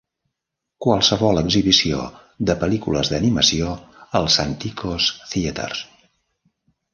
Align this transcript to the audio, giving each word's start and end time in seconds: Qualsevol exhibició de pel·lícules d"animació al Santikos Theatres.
Qualsevol 0.85 1.41
exhibició 1.41 1.99
de 2.51 2.55
pel·lícules 2.63 3.11
d"animació 3.11 3.75
al 4.21 4.31
Santikos 4.37 5.11
Theatres. 5.35 5.85